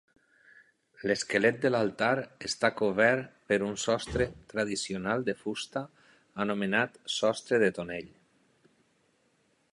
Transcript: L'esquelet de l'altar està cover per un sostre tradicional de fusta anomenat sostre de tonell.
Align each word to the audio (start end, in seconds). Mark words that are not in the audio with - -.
L'esquelet 1.09 1.59
de 1.65 1.69
l'altar 1.73 2.07
està 2.49 2.71
cover 2.79 3.11
per 3.51 3.59
un 3.67 3.77
sostre 3.83 4.27
tradicional 4.55 5.27
de 5.31 5.37
fusta 5.45 5.85
anomenat 6.47 6.99
sostre 7.19 7.61
de 7.67 7.73
tonell. 7.81 8.11